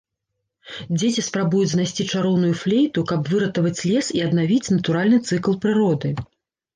[0.99, 6.13] Дзеці спрабуюць знайсці чароўную флейту, каб выратаваць лес і аднавіць натуральны цыкл прыроды.